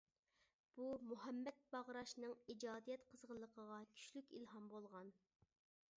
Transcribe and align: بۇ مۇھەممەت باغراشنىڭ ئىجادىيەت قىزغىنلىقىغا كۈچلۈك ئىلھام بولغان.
بۇ 0.77 0.87
مۇھەممەت 1.09 1.59
باغراشنىڭ 1.75 2.33
ئىجادىيەت 2.53 3.07
قىزغىنلىقىغا 3.11 3.79
كۈچلۈك 3.95 4.37
ئىلھام 4.41 4.69
بولغان. 4.77 5.17